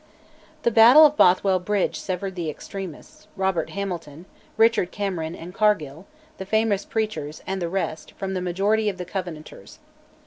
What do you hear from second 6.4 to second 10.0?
famous preachers, and the rest, from the majority of the Covenanters.